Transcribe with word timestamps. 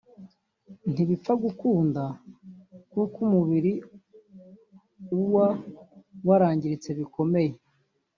ntibipfa 0.91 1.33
gukunda 1.43 2.03
kuko 2.91 3.17
umubiri 3.27 3.73
uwa 5.21 5.47
warangiritse 6.27 6.89
bikomeye 6.99 7.51